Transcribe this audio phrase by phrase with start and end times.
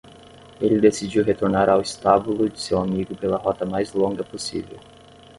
[0.59, 4.79] Ele decidiu retornar ao estábulo de seu amigo pela rota mais longa possível.